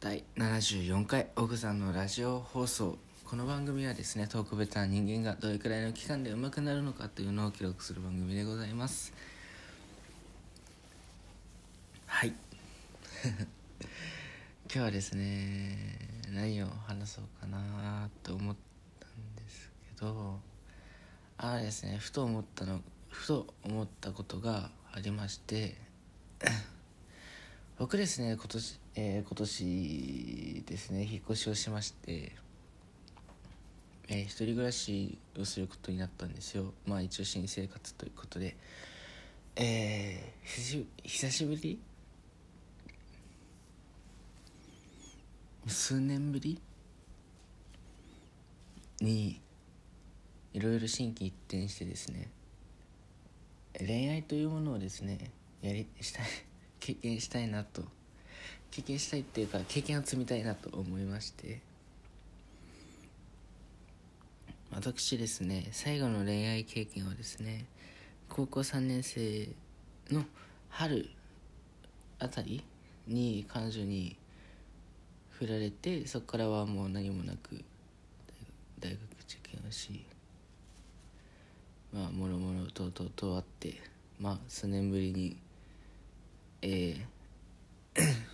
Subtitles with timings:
[0.00, 2.96] 第74回オグさんのラジオ放送。
[3.24, 9.12] この番組はですねトークベター人間がどれくらいの期間で上手くなるのかというのを記録する番組でございます。
[12.06, 12.28] はい。
[13.26, 13.48] 今
[14.70, 15.76] 日はですね
[16.30, 18.56] 何を話そうかなと思っ
[19.00, 20.38] たんですけど
[21.38, 25.76] ああですねふと思ったのふと思ったことがありまして
[27.78, 32.32] 僕ですね今年、えー、今年ですね引っ越しをしまして
[34.10, 36.72] えー、一人暮らしをすることになったんですよ。
[36.86, 38.56] まあ一応新生活ということで。
[39.54, 41.78] えー、久しぶり
[45.66, 46.58] 数年ぶり？
[49.02, 49.42] に
[50.54, 52.30] いろいろ心機一転してですね
[53.78, 56.24] 恋愛というものをですねやりしたい
[56.80, 57.82] 経験したいなと。
[58.70, 61.60] 経験したいっていうか経験を積みたいなと思いまして。
[64.70, 67.64] 私ですね最後の恋愛経験はですね
[68.28, 69.48] 高校3年生
[70.10, 70.24] の
[70.68, 71.10] 春
[72.18, 72.62] あたり
[73.06, 74.16] に彼女に
[75.30, 77.64] 振られてそこからはもう何もなく
[78.78, 80.04] 大学受験をし
[81.92, 83.74] まあもろもろとうとうとあって
[84.20, 85.36] まあ数年ぶりに
[86.62, 87.00] えー。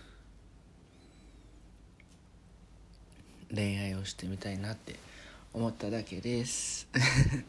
[3.53, 4.95] 恋愛をしてみたいなって
[5.53, 6.87] 思っただけです。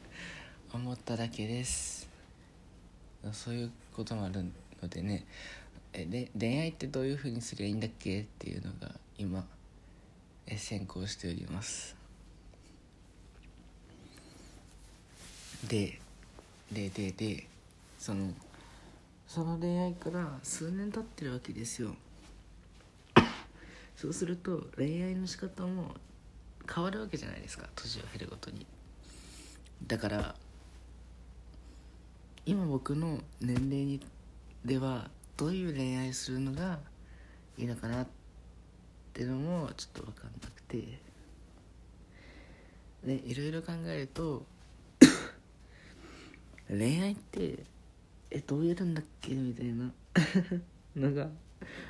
[0.72, 2.08] 思っただけです。
[3.32, 4.44] そういうこともある
[4.82, 5.24] のでね。
[5.92, 9.46] えで恋愛ってどういうふうにすりゃいいんだっけっていうのが今
[10.46, 11.96] え先行しております。
[15.66, 15.98] で
[16.70, 17.46] ででで
[17.98, 18.32] その
[19.26, 21.94] その恋愛から数年経ってるわけですよ。
[23.96, 25.94] そうすると恋愛の仕方も
[26.72, 27.66] 変わるわけじゃないですか。
[27.74, 28.66] 年を経るごとに。
[29.86, 30.34] だから
[32.44, 34.00] 今僕の年齢に
[34.64, 36.78] ではどういう恋愛するのが
[37.58, 38.06] いいのかなっ
[39.12, 41.06] ていうのもちょっと分かんなくて。
[43.06, 44.44] でいろいろ考えると
[46.68, 47.64] 恋愛って
[48.30, 49.34] えどうやるんだっけ？
[49.34, 49.92] みたいな。
[50.96, 51.28] のが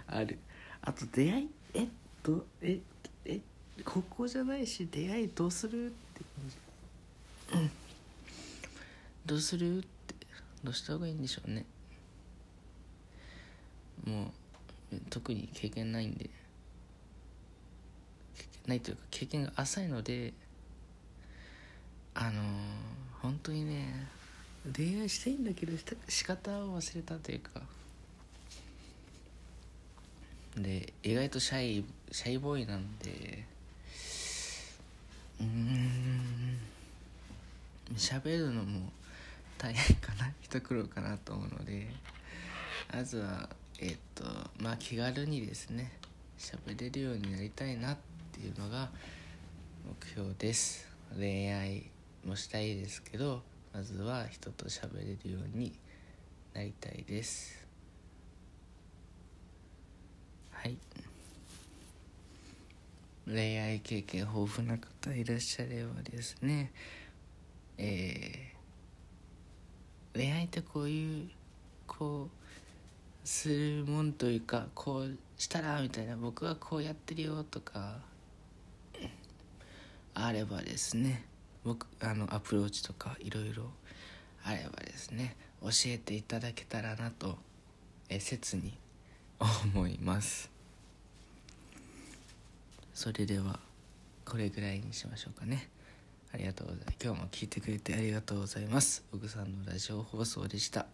[0.06, 0.38] ある。
[0.82, 1.50] あと出会い？
[1.74, 1.88] えっ
[2.22, 2.80] どえ
[3.24, 3.41] え
[3.84, 5.86] 高校じゃないし出会いどうする？
[5.86, 7.70] って感じ、うん、
[9.26, 9.78] どうする？
[9.78, 10.14] って
[10.64, 11.64] どうした方がいいんでしょうね。
[14.04, 14.32] も
[14.92, 16.30] う特に経験ないんで。
[18.66, 20.34] ないというか経験が浅いので
[22.14, 22.44] あのー、
[23.22, 24.08] 本当にね
[24.75, 25.72] 恋愛したいんだけど
[26.09, 27.60] 仕方を忘れたというか。
[30.56, 33.44] で意外とシャイシャイボーイなんで。
[35.41, 36.59] うん。
[37.94, 38.91] 喋るのも
[39.59, 41.88] 大変かな一苦労かなと思うので。
[42.93, 43.48] まずは
[43.78, 44.25] えっ、と
[44.59, 45.93] まあ気軽にですね
[46.38, 47.97] 喋れるようになりたいなっ
[48.33, 48.91] ていうのが
[49.87, 50.88] 目標です。
[51.16, 51.84] 恋愛
[52.25, 53.43] もしたいですけど
[53.76, 55.70] まずは人と喋れるように
[56.54, 57.62] なりたいです。
[60.50, 60.78] はい。
[63.26, 66.72] 恋愛経験豊富な方いらっしゃればですね。
[67.76, 71.28] えー、恋愛ってこういう
[71.86, 77.98] こうするもんというかこうしたらみたいな僕はこうやってるよとか
[80.15, 81.35] あればですね。
[81.66, 83.65] 僕あのアプローチとかいろいろ
[84.44, 87.37] あればですね教えていただけたらなと
[88.09, 88.72] え切に
[89.75, 90.49] 思います。
[92.94, 93.59] それでは
[94.25, 95.69] これぐらいにしましょうかね。
[96.32, 96.99] ありがとうございます。
[97.03, 99.04] 今日も聞いてくれてありがとうございます。
[99.12, 100.87] 奥さんのラジオ放送でした。